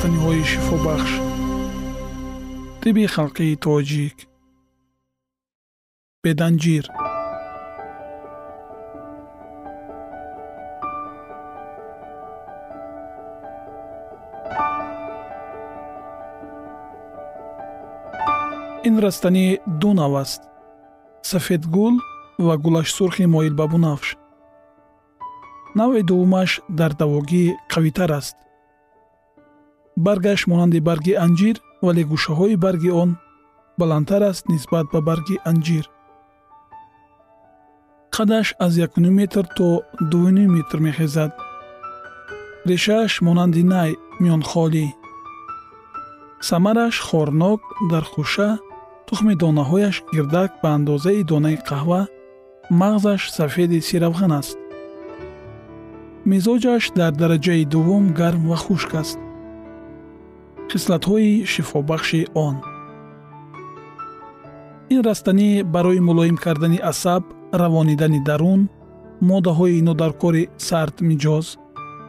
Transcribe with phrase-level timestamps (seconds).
[0.00, 1.12] растаниҳои шифобахш.
[2.80, 4.16] Тиби халқии тоҷик.
[6.24, 6.84] Беданҷир.
[18.88, 19.46] Ин растанӣ
[19.80, 20.42] ду нав аст.
[21.30, 21.94] Сафедгул
[22.46, 24.08] ва гулаш сурхи моил ба бунафш
[25.78, 28.36] навъи дуввумаш дар давогӣ қавитар аст
[30.06, 33.10] баргаш монанди барги анҷир вале гӯшаҳои барги он
[33.80, 35.84] баландтар аст нисбат ба барги анҷир.
[38.14, 39.68] қадаш аз 1 метр то
[40.12, 41.32] 2 метр мехезад.
[42.70, 43.90] решааш монанди най
[44.22, 44.86] миёнхолӣ
[46.48, 47.60] самараш хорнок
[47.90, 48.50] дар хуша
[49.06, 52.00] тухми донаҳояш гирдак ба андозаи донаи қаҳва
[52.80, 54.58] мағзаш сафеди сиравған аст.
[56.30, 59.18] мизоҷаш дар дараҷаи дуввум гарм ва хушк аст
[60.70, 62.56] хислатҳои шифобахши он.
[64.92, 67.22] Ин растанӣ барои мулоим кардани асаб
[67.60, 68.60] равонидани дарун
[69.28, 71.46] моддаҳои нодаркори сард миҷоз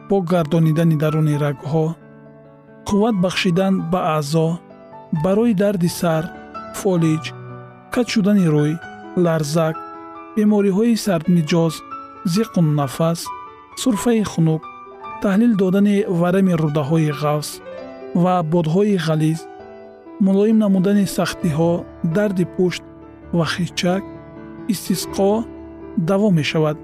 [0.08, 1.86] пок гардонидани даруни рагҳо
[2.88, 4.48] қувват бахшидан ба аъзо
[5.24, 6.24] барои дарди сар
[6.80, 7.24] фолиҷ
[7.94, 8.72] каҷ шудани рӯй
[9.24, 9.76] ларзак
[10.36, 11.74] бемориҳои сардмиҷоз
[12.34, 13.20] зиқуннафас
[13.82, 14.62] сурфаи хунук
[15.22, 17.50] таҳлил додани варами рӯдаҳои ғафз
[18.14, 19.40] ва бодҳои ғализ
[20.20, 21.72] мулоим намудани сахтиҳо
[22.16, 22.82] дарди пушт
[23.32, 24.02] ва хичак
[24.72, 25.44] истисқо
[25.96, 26.78] даво мешавад.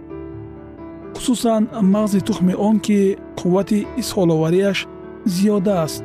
[1.15, 4.87] Хусусан мағзи тухми он ки қуввати изҳоловариаш
[5.35, 6.05] зиёда аст.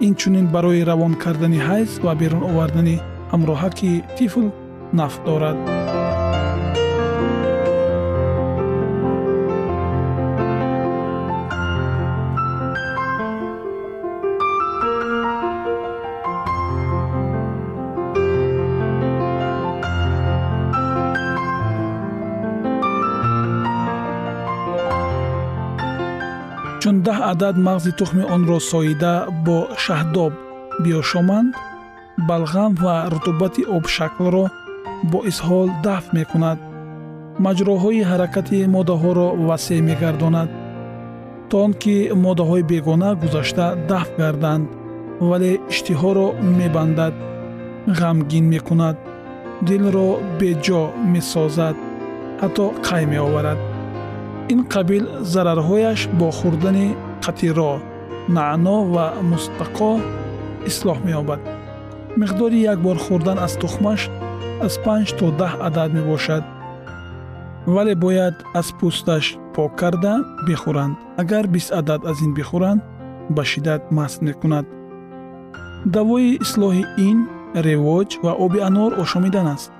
[0.00, 2.96] Инчунин барои равон кардани ҳайз ва берун овардани
[3.32, 4.46] ҳамроҳаки тифл
[4.92, 5.77] нафъ дорад
[27.32, 29.14] адад мағзи тухми онро соида
[29.44, 30.32] бо шаҳдоб
[30.82, 31.52] биёшоманд
[32.28, 34.44] балғам ва рутубати обшаклро
[35.10, 36.58] бо изҳол дафт мекунад.
[37.44, 40.50] Маҷроҳои ҳаракати моддаҳоро васеъ мегардонад.
[41.48, 44.64] То он ки моддаҳои бегона гузашта дафт гарданд
[45.28, 46.26] вале иштиҳоро
[46.58, 47.14] мебандад
[47.98, 48.96] ғамгин мекунад
[49.68, 50.08] дилро
[50.40, 50.82] беҷо
[51.12, 51.76] месозад
[52.42, 53.58] ҳатто қай меоварад.
[54.52, 56.88] Ин қабил зарарҳояш бо хӯрдани
[57.24, 57.72] қатиро
[58.36, 59.90] наъно ва мустақо
[60.70, 61.40] ислоҳ меёбад.
[62.20, 64.00] миқдори як бор хӯрдан аз тухмаш
[64.66, 66.44] аз панҷ то даҳ адад мебошад.
[67.74, 69.24] вале бояд аз пӯсташ
[69.54, 70.14] пок карда
[70.46, 70.94] бихӯранд.
[71.22, 72.80] агар бист адад аз ин бихӯранд
[73.34, 74.66] ба шиддат маст мекунад.
[75.94, 77.18] давои ислоҳи ин
[77.66, 79.70] ревоҷ ва оби анор ошомидан аст.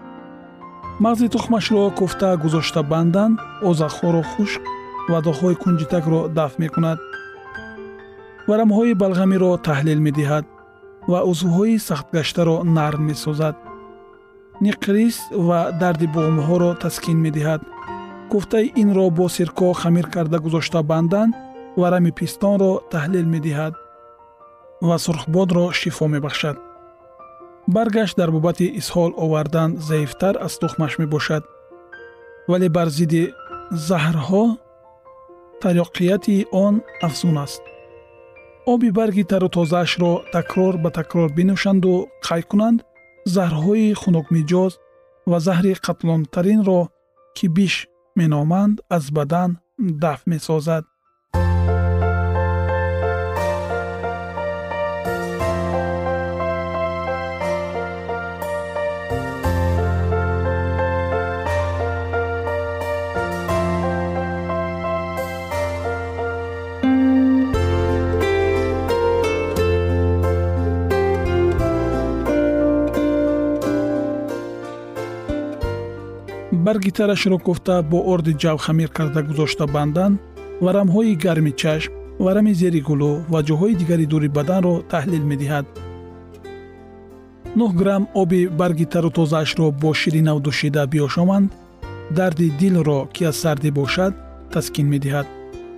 [1.05, 3.31] мағзи тухмашро куфта гузошта бандан
[3.69, 4.63] озахҳоро хушк
[5.11, 6.99] ва доғҳои кунҷитакро дафт мекунад
[8.49, 10.45] варамҳои балғамиро таҳлил медиҳад
[11.11, 15.17] ва узвҳои сахтгаштаро нарм месозадниқрис
[15.49, 17.61] ва дарди буғумҳоро таскин медиҳад.
[18.33, 21.29] Куфтаи инро бо сирко хамир карда гузошта бандан
[21.81, 23.75] варами пистонро таҳлил медиҳад
[24.89, 26.57] ва сурхбодро шифо мебахшад.
[27.75, 31.43] Баргаш дар бобати исҳол овардан заифтар аз тухмаш мебошад.
[32.51, 33.25] Вале бар зидди
[33.89, 34.45] заҳрҳо
[35.63, 36.75] тариқияти он
[37.07, 37.65] афзун аст
[38.73, 41.93] оби барги тару тозаашро такрор ба такрор бинӯшанду
[42.27, 42.79] қай кунанд?
[43.35, 44.73] Заҳрҳои хунукмиҷоз
[45.31, 46.81] ва заҳри қатлонтаринро
[47.37, 47.75] ки биш
[48.19, 49.51] меноманд аз бадан
[50.03, 50.85] дафт месозад
[76.69, 80.13] барги тарашро куфта бо орди ҷав хамир карда гузошта бандан
[80.65, 81.93] варамҳои гарми чашм
[82.25, 85.67] варами зери гулӯ ва ҷоҳои дигари дури баданро таҳлил медиҳад.
[87.57, 91.49] 9 грамм оби барги тару тозаашро бо ширинав душида биошоманд
[92.19, 94.13] дарди дилро ки аз сардӣ бошад
[94.53, 95.27] таскин медиҳад.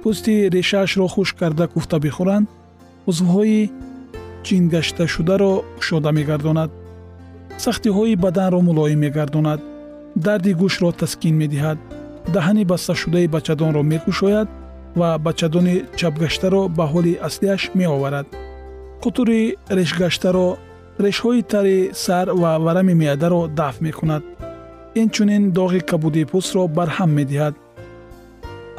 [0.02, 2.46] Пӯсти решаашро хушк карда куфта бихӯранд
[3.10, 3.60] узвҳои
[4.46, 6.70] ҷингашташударо кушода мегардонад.
[7.64, 9.60] сахтиҳои баданро мулоим мегардонад
[10.16, 11.78] дарди гӯшро таскин медиҳад.
[12.34, 14.48] Даҳани басташудаи бачадонро мекушояд
[14.96, 18.26] ва бачадони чапгаштаро ба ҳоли аслиаш меоварад.
[19.02, 19.40] Қутури
[19.78, 20.48] решгаштаро
[21.04, 24.22] решҳои тари сар ва варами меъдаро дафт мекунад.
[25.02, 27.54] Инчунин доғи кабуди пӯстро барҳам медиҳад.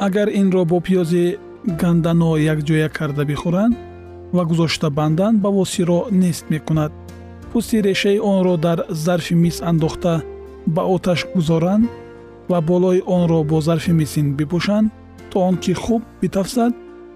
[0.06, 1.24] Агар инро бо пиёзи
[1.80, 3.74] гандано якҷоя карда бихӯранд
[4.36, 6.92] ва гузошта бандан бавосиро нест мекунад.
[7.52, 10.22] Пӯсти решаи онро дар зарфи мис андохта
[10.66, 11.88] ба оташ гузоранд
[12.48, 14.90] ва болои онро бо зарфи мисин бипӯшанд
[15.30, 16.72] то он ки хуб битафсад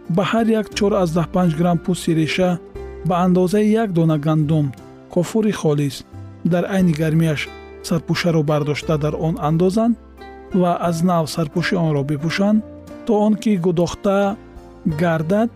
[0.08, 2.58] ба ҳар як 45 грамм пӯсти реша
[3.04, 4.72] ба андозаи як дона гандум
[5.10, 6.04] кофури холис
[6.44, 7.48] дар айни гармияш
[7.82, 9.96] сарпӯшаро бардошта дар он андозанд
[10.54, 12.62] ва аз нав сарпӯши онро бипӯшанд
[13.06, 14.36] то он ки гудохта
[15.00, 15.50] гардад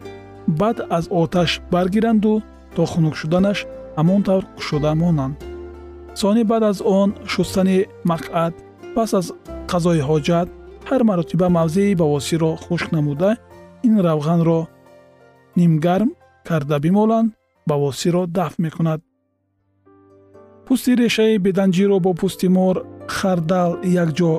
[0.46, 2.42] баъд аз оташ баргиранду
[2.75, 3.58] то хунук шуданаш
[3.96, 5.50] ҳамон тавр кушода монанд
[6.20, 7.78] сони баъд аз он шустани
[8.11, 8.52] мақъад
[8.94, 9.26] пас аз
[9.70, 10.49] қазои ҳоҷат
[10.88, 13.30] ҳар маротиба мавзеи бавосиро хушк намуда
[13.87, 14.61] ин равғанро
[15.59, 16.11] нимгарм
[16.49, 17.28] карда бимоланд
[17.71, 19.00] бавосиро дафт мекунад.
[20.66, 22.76] Пӯсти решаи беданҷиро бо пӯсти мор
[23.16, 23.73] хардал
[24.04, 24.33] якҷо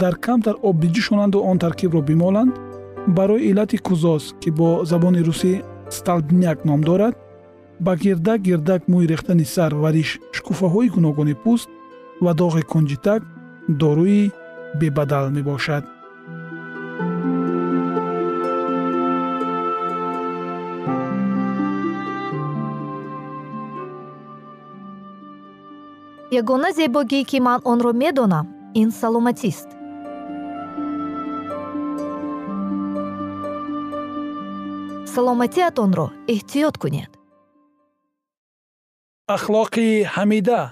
[0.00, 2.52] дар камтар об биҷӯшонанду он таркибро бимоланд
[3.16, 5.52] барои иллати кӯзос ки бо забони русӣ
[5.96, 7.14] сталбняк ном дорад
[7.80, 11.68] ба гирдак гирдак мӯи рехтани сар ва риш шукуфаҳои гуногуни пӯст
[12.24, 13.22] ва доғи кунҷитак
[13.80, 14.22] дорӯи
[14.80, 15.84] бебадал мебошад.
[26.40, 28.46] Ягона зебогӣ ки ман онро медонам
[28.80, 29.68] ин саломатист.
[35.14, 37.17] Саломатиатонро эҳтиёт кунед
[39.34, 40.62] ахлоқи ҳамида.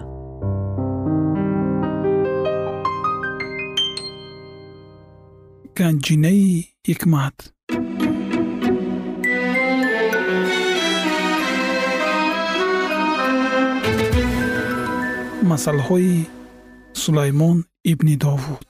[5.77, 6.49] Ганҷинаи
[6.87, 7.37] ҳикмат.
[15.49, 16.15] Масъалҳои
[17.01, 17.57] сулаймон
[17.91, 18.69] ибни довуд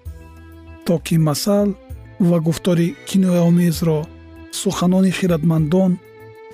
[0.85, 1.69] то ки масал
[2.19, 3.99] ва гуфтори кинояомезро
[4.51, 5.91] суханони хиратмандон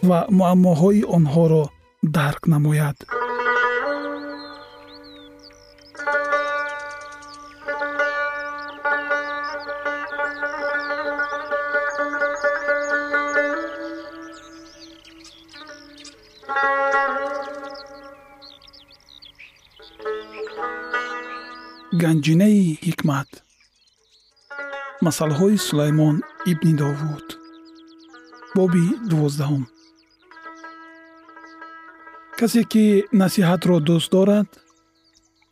[0.08, 1.64] ва муаммоҳои онҳоро
[2.16, 2.98] дарк намояд.
[22.02, 23.30] Ганҷинаи ҳикмат
[25.08, 26.16] масъалаҳои сулаймон
[26.52, 27.28] ибни довуд
[28.56, 29.64] боби дувоздаҳум.
[32.40, 32.86] Касе ки
[33.22, 34.48] насиҳатро дӯст дорад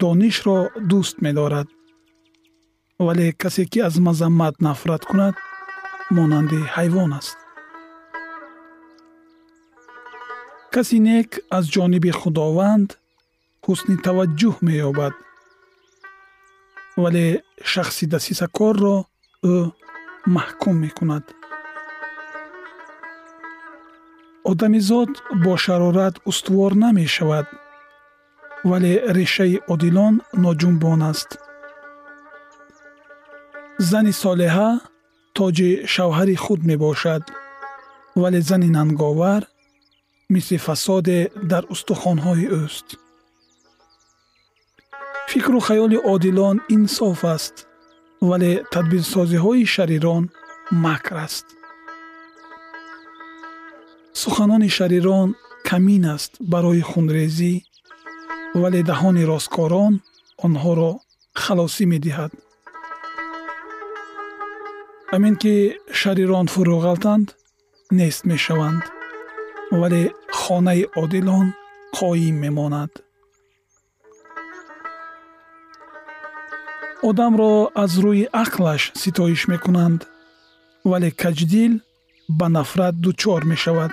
[0.02, 0.60] донишро
[0.92, 1.68] дӯст медорад.
[3.06, 5.36] Вале касе ки аз мазаммат нафрат кунад
[6.16, 7.38] монанди ҳайвон аст.
[10.74, 12.90] Каси нек аз ҷониби худованд
[13.66, 15.14] ҳусни таваҷҷӯҳ меёбад.
[17.04, 17.26] Вале
[17.72, 18.98] шахси дасисакорро
[19.54, 19.56] ӯ
[20.36, 21.26] маҳкум мекунад.
[24.52, 25.12] Одамизод
[25.44, 27.48] бо шарорат устувор намешавад
[28.70, 31.30] вале решаи одилон ноҷунбон аст.
[33.90, 34.70] Зани солеҳа
[35.38, 37.24] тоҷи шавҳари худ мебошад
[38.22, 39.42] вале зани нанговар
[40.34, 41.20] мисли фасоде
[41.52, 42.88] дар устухонҳои ӯст.
[45.32, 47.56] Фикру хаёли одилон инсоф аст
[48.30, 50.24] вале тадбирсозиҳои шарирон
[50.84, 51.46] макр аст.
[54.22, 55.30] Суханони шарирон
[55.70, 57.54] камин аст барои хунрезӣ
[58.62, 59.94] вале даҳони росткорон
[60.46, 60.92] онҳоро
[61.44, 62.32] халосӣ медиҳад.
[65.12, 65.56] Ҳамин ки
[66.00, 67.28] шарирон фурӯғалтанд
[68.00, 68.84] нест мешаванд
[69.82, 70.04] вале
[70.40, 71.48] хонаи одилон
[71.98, 72.92] қоим мемонад
[77.10, 80.02] одамро аз рӯи ақлаш ситоиш мекунанд
[80.90, 81.74] вале каҷдил
[82.38, 83.92] ба нафрат дучор мешавад.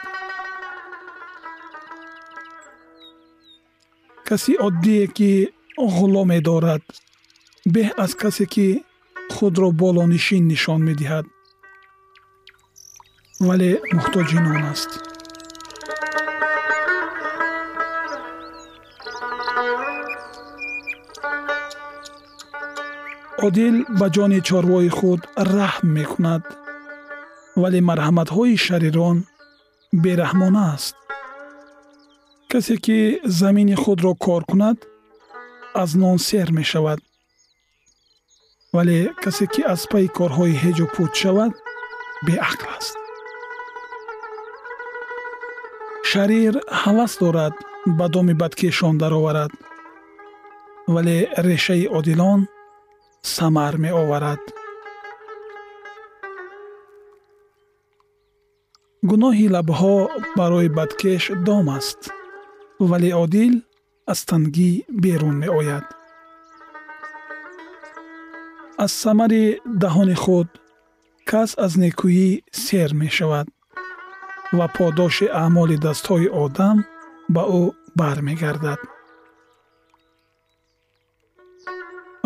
[4.29, 5.31] Каси оддие ки
[5.97, 6.85] ғуломе дорад
[7.75, 8.67] беҳ аз касе ки
[9.35, 11.27] худро болонишин нишон медиҳад.
[13.47, 14.91] Вале муҳтоҷи нон аст
[23.47, 25.21] одил ба ҷони чорвои худ
[25.55, 26.43] раҳм мекунад
[27.63, 29.19] вале марҳаматҳои шарирон
[30.03, 30.97] бераҳмона аст.
[32.51, 32.99] Касе ки
[33.41, 34.79] замини худро кор кунад
[35.83, 37.01] аз нон сер мешавад.
[38.77, 41.53] Вале касе ки аз пайи корҳои ҳеҷу пуд шавад
[42.27, 42.97] беақл аст.
[46.11, 47.55] Шарир ҳавас дорад
[47.99, 49.53] ба доми бадкешон дароварад.
[50.95, 51.17] Вале
[51.49, 52.41] решаи одилон
[53.23, 54.43] самар меоварад.
[59.11, 59.97] Гуноҳи лабҳо
[60.39, 62.01] барои бадкеш дом аст
[62.91, 63.55] вале одил
[64.13, 64.71] аз тангӣ
[65.03, 65.87] берун меояд.
[68.85, 69.45] Аз самари
[69.83, 70.49] даҳони худ
[71.31, 72.29] кас аз некӯӣ
[72.65, 73.49] сер мешавад
[74.59, 76.77] ва подоши аъмоли дастҳои одам
[77.35, 77.63] ба ӯ
[77.99, 78.81] бармегардад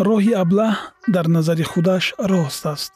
[0.09, 0.75] роҳи аблаҳ
[1.15, 2.91] дар назари худаш рост аст.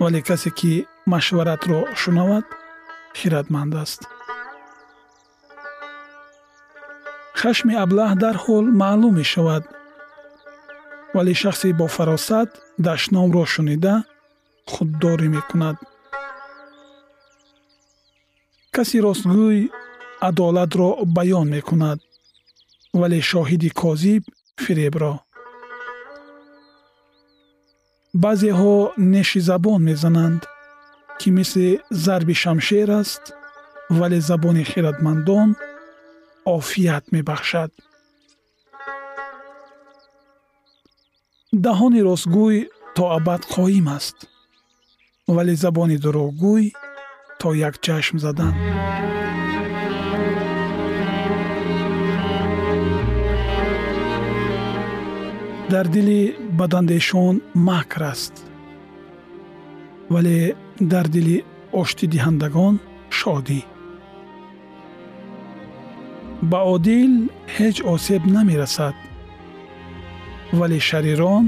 [0.00, 0.72] Вале касе ки
[1.12, 2.44] машваратро шунавад
[3.18, 4.00] хиратманд аст.
[7.40, 9.64] Хашми аблаҳ дарҳол маълум мешавад.
[11.14, 12.48] Вале шахсе бофаросат
[12.86, 13.94] дашномро шунида
[14.72, 15.76] худдорӣ мекунад.
[18.74, 19.58] Каси ростгӯй
[20.28, 21.98] адолатро баён мекунад.
[23.00, 24.22] Вале шоҳиди козиб
[24.64, 25.12] фиребро
[28.14, 30.42] баъзеҳо неши забон мезананд
[31.18, 33.22] ки мисли зарби шамшер аст
[33.90, 35.56] вале забони хиратмандон
[36.44, 37.70] офият мебахшад.
[41.64, 42.56] Даҳони ростгӯй
[42.96, 44.16] то абад қоим аст
[45.36, 46.64] вале забони дурӯғгӯй
[47.40, 48.54] то якчашм задан.
[55.72, 57.34] Дар дили бадандешон
[57.66, 58.34] макр аст.
[60.12, 60.38] Вале
[60.92, 61.36] дар дили
[61.80, 62.74] оштидиҳандагон
[63.18, 63.60] шодӣ.
[66.50, 67.12] Ба одил
[67.56, 68.96] ҳеҷ осеб намерасад
[70.58, 71.44] вале шарирон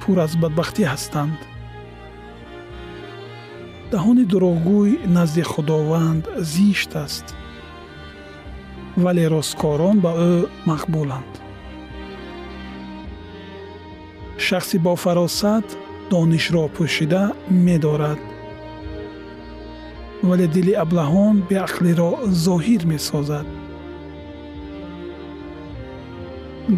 [0.00, 1.38] пур аз бадбахтӣ ҳастанд.
[3.92, 7.26] Даҳони дурӯғгӯй назди худованд зишт аст
[9.04, 10.34] вале росткорон ба ӯ
[10.70, 11.32] мақбуланд
[14.48, 15.66] шахси бофаросат
[16.10, 17.22] донишро пӯшида
[17.66, 18.20] медорад
[20.28, 22.10] вале дили аблаҳон беақлиро
[22.44, 23.46] зоҳир месозад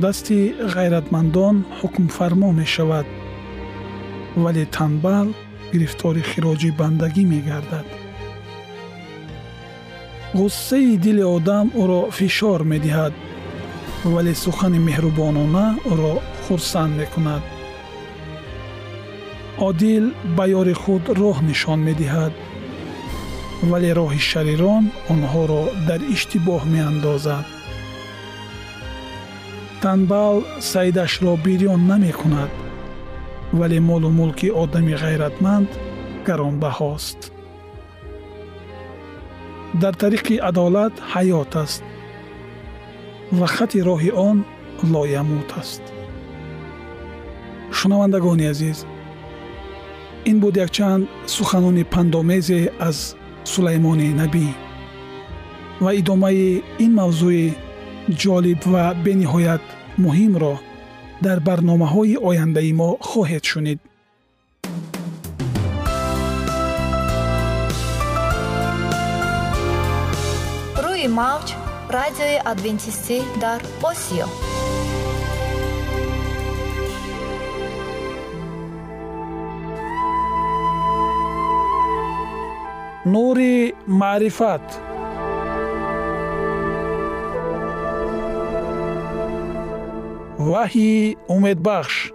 [0.05, 0.39] дасти
[0.75, 3.07] ғайратмандон ҳукмфармо мешавад
[4.45, 5.29] вале танбал
[5.73, 7.87] гирифтори хироҷи бандагӣ мегардад
[10.39, 13.15] ғуссаи дили одам ӯро фишор медиҳад
[14.15, 17.43] вале сухани меҳрубонона ӯро хурсанд мекунад
[19.59, 22.33] одил ба ёри худ роҳ нишон медиҳад.
[23.71, 27.47] Вале роҳи шарирон онҳоро дар иштибоҳ меандозад.
[29.83, 30.37] Танбал
[30.71, 32.53] саидашро бирён намекунад
[33.59, 35.71] вале молу мулки одами ғайратманд
[36.27, 37.21] гаронбаҳост.
[39.83, 41.83] Дар тариқи адолат ҳаёт аст
[43.39, 44.37] ва хати роҳи он
[44.93, 45.83] лоямут аст.
[47.79, 48.79] Шунавандагони азиз
[50.31, 54.47] ин буд якчанд суханони пандомезе аз сулаймони набӣ
[55.85, 57.45] ва идомаи ин мавзӯи
[58.21, 59.65] ҷолиб ва бениҳоят
[60.05, 60.55] муҳимро
[61.25, 63.79] дар барномаҳои ояндаи мо хоҳед шунид.
[70.85, 71.49] Рӯи мавҷ
[71.97, 74.27] радиои адвентистӣ дар осиё
[83.07, 84.67] нури маърифат.
[90.39, 92.15] Ваҳйи умедбахш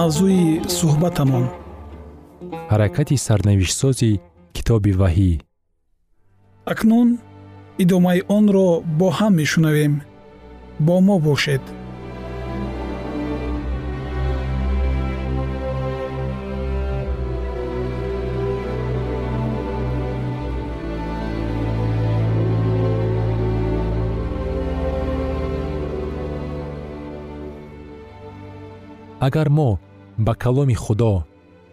[0.00, 0.44] Мавзӯи
[0.78, 1.44] суҳбатамон.
[2.72, 4.12] Ҳаракати сарнавиштсози
[4.56, 5.32] китоби ваҳӣ.
[6.72, 7.08] Акнун
[7.82, 9.94] идомаи онро бо ҳам мешунавем.
[10.86, 11.62] Бо мо бошед.
[29.26, 29.70] Агар мо
[30.26, 31.12] ба каломи худо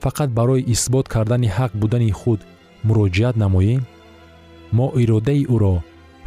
[0.03, 2.39] фақат барои исбот кардани ҳақ будани худ
[2.87, 3.81] муроҷиат намоем
[4.77, 5.75] мо иродаи ӯро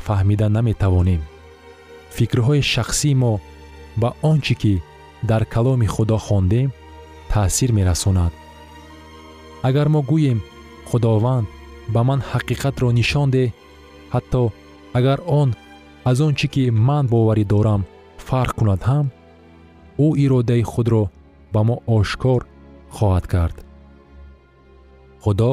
[0.04, 1.22] фаҳмида наметавонем.
[2.16, 3.33] Фикрҳои шахсии мо
[4.00, 4.74] ба он чӣ ки
[5.30, 6.68] дар каломи худо хондем
[7.30, 8.33] таъсир мерасонад.
[9.68, 10.38] Агар мо гӯем
[10.88, 11.46] худованд
[11.94, 13.50] ба ман ҳақиқатро нишон деҳ
[14.14, 14.42] ҳатто
[14.98, 15.48] агар он
[16.11, 17.83] аз он чӣ ки ман боварӣ дорам
[18.26, 19.06] фарқ кунад ҳам
[20.06, 21.04] ӯ иродаи худро
[21.52, 22.40] ба мо ошкор
[22.96, 23.56] хоҳад кард.
[25.22, 25.52] Худо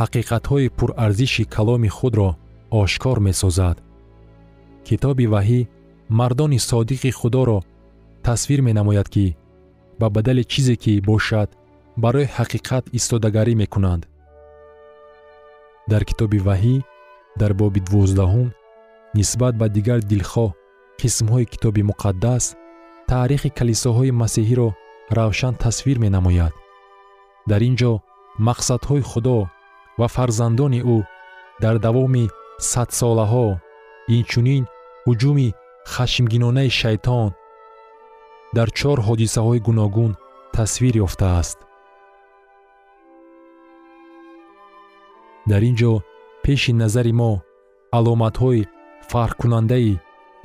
[0.00, 2.30] ҳақиқатҳои пурарзиши каломи худро
[2.82, 3.76] ошкор месозад.
[4.86, 5.60] Китоби ваҳӣ
[6.18, 7.58] мардони содиқи худоро
[8.26, 9.26] тасвир менамояд ки
[10.00, 11.48] ба бадали чизе ки бошад
[12.02, 14.02] барои ҳақиқат истодагарӣ мекунанд.
[15.90, 16.76] Дар китоби ваҳӣ
[17.40, 18.48] дар боби дувоздаҳум
[19.18, 20.50] нисбат ба дигар дилхоҳ
[21.00, 22.44] қисмҳои китоби муқаддас
[23.10, 24.68] таърихи калисоҳои масеҳиро
[25.10, 26.52] равшан тасвир менамояд.
[27.46, 27.92] Дар ин ҷо
[28.48, 29.38] мақсадҳои худо
[29.98, 30.98] ва фарзандони ӯ
[31.62, 32.24] дар давоми
[32.70, 33.46] садсолаҳо
[34.16, 34.62] инчунин
[35.06, 35.48] ҳуҷуми
[35.92, 37.28] хашмгинонаи шайтон
[38.56, 40.12] дар чор ҳодисаҳои гуногун
[40.56, 41.58] тасвир ёфтааст
[45.50, 45.92] дар ин ҷо
[46.44, 47.32] пеши назари мо
[47.98, 48.68] аломатҳои
[49.10, 50.00] фарқкунандаи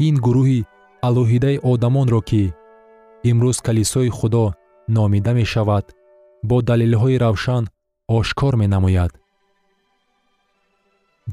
[0.07, 0.59] ин гурӯҳи
[1.07, 2.43] алоҳидаи одамонро ки
[3.29, 4.45] имрӯз калисои худо
[4.95, 5.85] номида мешавад
[6.49, 7.63] бо далелҳои равшан
[8.17, 9.11] ошкор менамояд.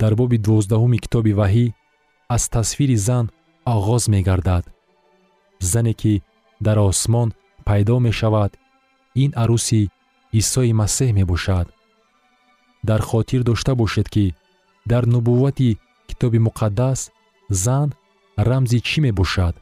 [0.00, 1.66] Дар боби дувоздаҳуми китоби ваҳӣ
[2.34, 3.24] аз тасвири зан
[3.74, 4.64] оғоз мегардад.
[5.70, 6.14] Зане ки
[6.66, 7.28] дар осмон
[7.66, 8.52] пайдо мешавад
[9.22, 9.82] ин арӯси
[10.40, 11.66] исои масеҳ мебошад.
[12.88, 14.26] Дар хотир дошта бошед ки
[14.90, 15.70] дар нубуввати
[16.08, 17.00] китоби муқаддас
[17.64, 17.88] зан
[18.48, 19.54] рамзи чӣ мебошад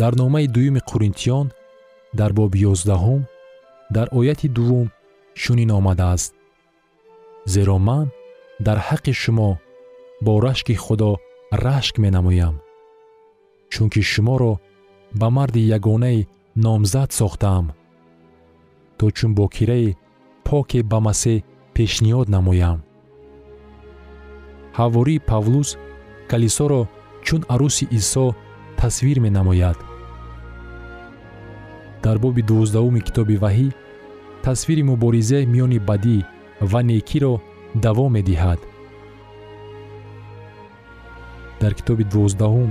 [0.00, 1.46] дар номаи дуюми қуринтиён
[2.18, 3.22] дар боби ёздаҳум
[3.96, 4.88] дар ояти дуввум
[5.34, 6.34] чунин омадааст.
[7.52, 8.06] Зеро ман
[8.66, 9.50] дар ҳаққи шумо
[10.24, 11.10] бо рашки худо
[11.64, 12.54] рашк менамоям
[13.74, 14.52] чунки шуморо
[15.20, 16.28] ба марди ягонаи
[16.64, 17.66] номзад сохтаам.
[18.98, 19.96] То чун бокираи
[20.46, 22.78] поке ба масеҳ пешниҳод намоям.
[24.78, 25.68] Ҳавории павлус
[26.30, 26.82] калисоро
[27.26, 28.26] чун арӯси исо
[28.84, 29.78] тасвир менамояд.
[32.02, 33.68] Дар боби дувоздаҳуми китоби ваҳӣ
[34.46, 36.18] тасвири муборизаи миёни бадӣ
[36.70, 37.34] ва некиро
[37.84, 38.60] давом медиҳад.
[41.60, 42.70] Дар китоби дувоздаҳум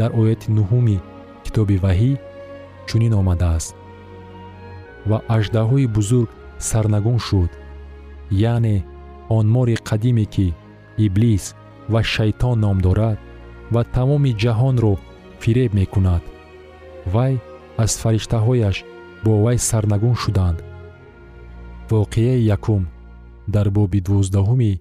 [0.00, 0.96] дар ояти нуҳуми
[1.44, 2.12] китоби ваҳӣ
[2.88, 3.72] чунин омадааст
[5.10, 6.30] ва аждаҳои бузург
[6.70, 7.50] сарнагун шуд
[8.54, 8.76] яъне
[9.36, 10.46] он мори қадиме ки
[11.06, 11.44] иблис
[11.92, 13.18] ва шайтон ном дорад
[13.74, 14.94] ва тамоми ҷаҳонро
[15.42, 16.22] фиреб мекунад.
[17.14, 17.34] Вай
[17.82, 18.76] аз фариштаҳояш
[19.24, 20.58] бо вай сарнагун шуданд.
[21.90, 22.82] Воқеаи якум
[23.54, 24.72] дар боби дувоздаҳуми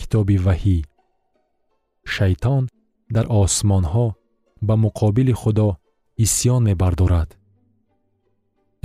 [0.00, 0.78] китоби ваҳӣ.
[2.14, 2.62] Шайтон
[3.14, 4.06] дар осмонҳо
[4.66, 5.68] ба муқобили худо
[6.24, 7.30] исьён мебардорад.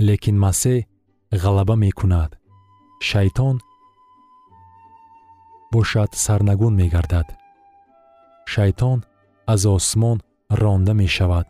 [0.08, 0.78] Лекин масеҳ
[1.42, 2.30] ғалаба мекунад.
[3.08, 3.56] Шайтон
[5.72, 7.28] бошад сарнагун мегардад.
[8.52, 8.98] Шайтон
[9.52, 10.18] аз осмон
[10.50, 11.46] ронда мешавад.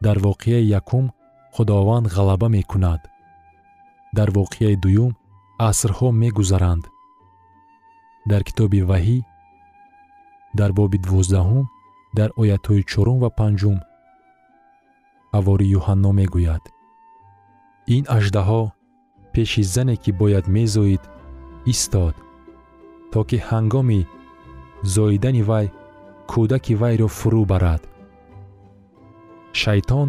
[0.00, 1.12] Дар воқеаи якум
[1.52, 3.00] худованд ғалаба мекунад.
[4.12, 5.16] Дар воқеаи дуюм
[5.58, 6.84] асрҳо мегузаранд.
[8.26, 9.18] Дар китоби ваҳӣ
[10.54, 11.66] дар боби дувоздаҳум
[12.14, 13.78] дар оятҳои чорум ва панҷум
[15.34, 16.64] ҳавори юҳанно мегӯяд.
[17.96, 18.62] Ин аждаҳо
[19.32, 21.02] пеши зане ки бояд мезоид
[21.72, 22.14] истод
[23.12, 24.00] то ки ҳангоми
[24.94, 25.66] зоидани вай
[26.30, 27.82] кӯдаки вайро фурӯ барад.
[29.60, 30.08] Шайтон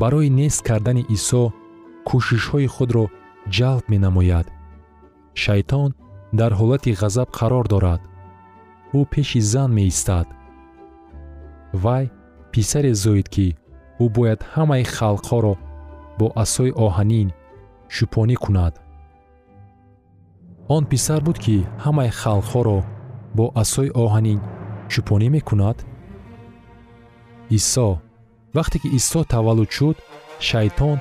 [0.00, 1.42] барои нест кардани исо
[2.08, 3.04] кӯшишҳои худро
[3.56, 4.46] ҷалб менамояд.
[5.42, 5.90] Шайтон
[6.38, 8.02] дар ҳолати ғазаб қарор дорад.
[8.98, 10.26] Ӯ пеши зан меистад.
[11.82, 12.04] Вай
[12.52, 13.46] писаре зоид ки
[14.02, 15.54] ӯ бояд ҳамаи халқҳоро
[16.18, 17.28] бо асои оҳанин
[17.94, 18.74] шӯпонӣ кунад.
[20.74, 22.78] Он писар буд ки ҳамаи халқҳоро
[23.36, 24.40] бо асои оҳанин
[24.90, 25.78] чӯпонӣ мекунад?
[27.58, 27.88] Исо.
[28.56, 29.96] Вақте ки исо таваллуд шуд
[30.48, 30.98] шайтон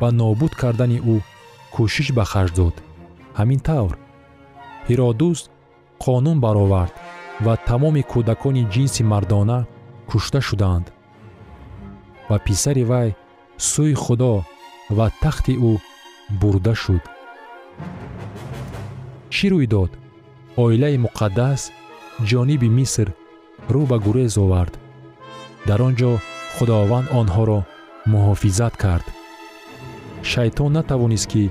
[0.00, 1.16] ба нобуд кардани ӯ
[1.74, 2.76] кӯшиш ба харҷ дод.
[3.38, 3.94] Ҳамин тавр.
[4.88, 5.40] Ҳиродус
[6.04, 6.94] қонун баровард
[7.44, 9.58] ва тамоми кӯдакони ҷинси мардона
[10.08, 10.86] кушта шуданд.
[12.28, 13.08] Ва писари вай
[13.70, 14.34] сӯи худо
[14.96, 15.72] ва тахти ӯ
[16.40, 17.04] бурда шуд.
[19.34, 19.90] Чӣ рӯй дод?
[20.62, 21.60] Оилаи муқаддас
[22.30, 23.08] ҷониби миср
[23.72, 24.74] рӯ ба гурез овард.
[25.68, 26.10] Дар он ҷо
[26.54, 27.60] худованд онҳоро
[28.12, 29.06] муҳофизат кард.
[30.30, 31.42] Шайтон натавонист ки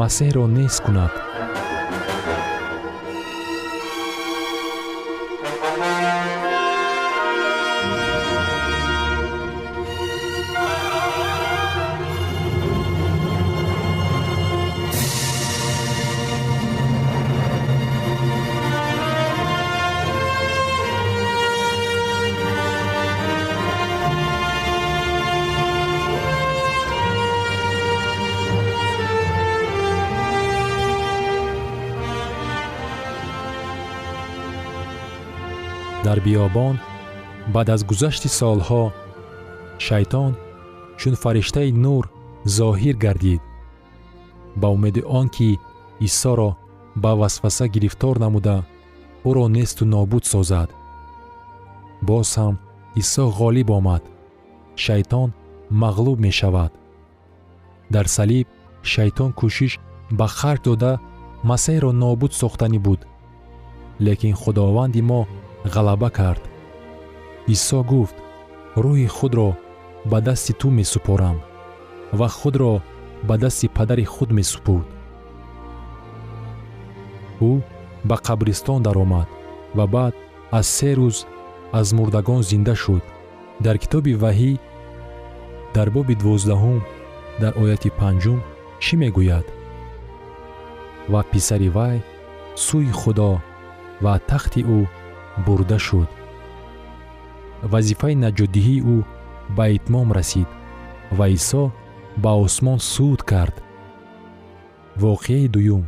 [0.00, 1.25] масеҳро нест кунад
[36.16, 36.78] дар биёбон
[37.54, 38.84] баъд аз гузашти солҳо
[39.86, 40.32] шайтон
[40.98, 42.04] чун фариштаи нур
[42.56, 43.42] зоҳир гардид.
[44.60, 45.58] Ба умеди он ки
[46.00, 46.50] исоро
[47.02, 48.56] ба васваса гирифтор намуда
[49.28, 50.70] ӯро несту нобуд созад.
[52.08, 52.54] Боз ҳам
[53.00, 54.02] исо ғолиб омад.
[54.84, 55.28] Шайтон
[55.82, 56.72] мағлуб мешавад.
[57.94, 58.46] Дар салиб
[58.92, 59.72] шайтон кӯшиш
[60.18, 60.92] ба харҷ дода
[61.50, 63.00] масеҳро нобуд сохтанӣ буд.
[64.06, 65.20] Лекин худованди мо
[65.74, 66.42] ғалаба кард.
[67.54, 68.16] Исо гуфт
[68.82, 69.48] рӯҳи худро
[70.10, 71.38] ба дасти ту месупорам
[72.18, 72.82] ва худро
[73.28, 74.86] ба дасти падари худ месупурд
[77.50, 77.52] ӯ
[78.08, 79.28] ба қабристон даромад
[79.76, 80.14] ва баъд
[80.58, 81.16] аз се рӯз
[81.72, 83.04] аз мурдагон зинда шуд.
[83.60, 84.52] Дар китоби ваҳӣ
[85.74, 86.78] дар боби дувоздаҳум
[87.40, 88.40] дар ояти панҷум
[88.84, 89.46] чӣ мегӯяд?
[91.12, 91.98] Ва писари вай
[92.64, 93.32] сӯи худо
[94.04, 94.80] ва тахти ӯ
[95.44, 96.08] бурда шуд.
[97.72, 98.98] Вазифаи наҷотдиҳии ӯ
[99.56, 100.48] ба итмом расид
[101.18, 101.64] ва исо
[102.22, 103.56] ба осмон суд кард.
[105.02, 105.84] Воқеаи дуюм.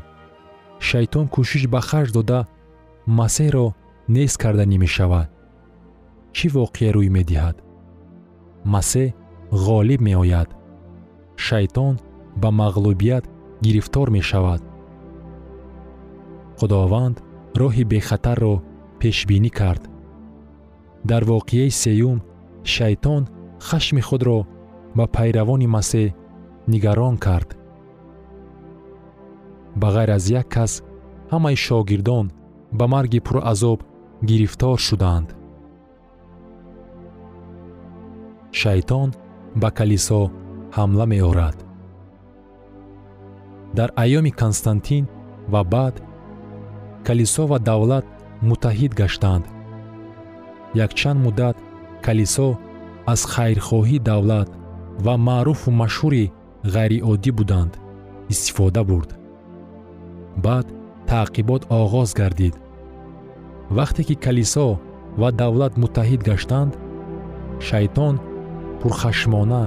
[0.89, 2.41] Шайтон кӯшиш ба харҷ дода
[3.19, 3.67] масеҳро
[4.15, 5.29] нест карданӣ мешавад.
[6.37, 7.57] Чӣ воқеа рӯй медиҳад?
[8.75, 9.15] Масеҳ
[9.67, 10.49] ғолиб меояд.
[11.47, 11.95] Шайтон
[12.43, 13.25] ба мағлубият
[13.65, 14.61] гирифтор мешавад.
[16.59, 17.17] Худованд
[17.61, 18.55] роҳи бехатарро
[19.01, 19.83] пешбинӣ кард.
[21.11, 22.19] Дар воқеаи сеюм
[22.75, 23.23] шайтон
[23.69, 24.39] хашми худро
[24.97, 26.15] ба пайравони масеҳ
[26.73, 27.51] нигарон кард.
[29.81, 30.73] Ба ғайр аз як кас
[31.33, 32.27] ҳамаи шогирдон
[32.79, 33.79] ба марги пуразоб
[34.29, 35.29] гирифтор шуданд.
[38.61, 39.09] Шайтон
[39.61, 40.23] ба калисо
[40.77, 41.59] ҳамла меорад.
[43.77, 45.05] Дар айёми константин
[45.53, 45.95] ва баъд
[47.07, 48.07] калисо ва давлат
[48.43, 49.45] муттаҳид гаштанд.
[50.75, 51.57] Якчанд муддат
[52.07, 52.49] калисо
[53.13, 54.49] аз хайрхоҳии давлат
[55.05, 56.25] ва маъруфу машҳури
[56.75, 57.73] ғайриоддӣ буданд
[58.33, 59.11] истифода бурд.
[60.45, 60.67] Баъд
[61.11, 62.55] таъқибот оғоз гардид.
[63.77, 64.69] Вақте ки калисо
[65.21, 66.73] ва давлат муттаҳид гаштанд
[67.67, 68.15] шайтон
[68.81, 69.65] пурхашмона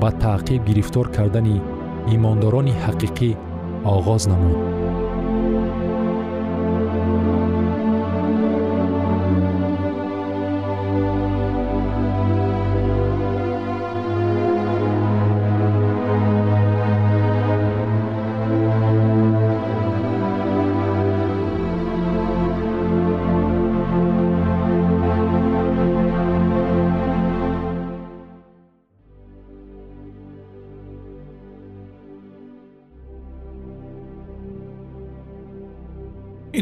[0.00, 1.56] ба таъқиб гирифтор кардани
[2.14, 3.30] имондорони ҳақиқӣ
[3.94, 4.81] оғоз намуд